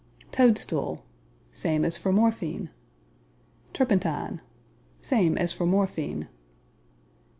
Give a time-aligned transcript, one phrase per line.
[0.31, 1.05] Toadstool
[1.51, 2.71] Same as for morphine.
[3.71, 4.41] Turpentine
[5.03, 6.27] Same as for morphine.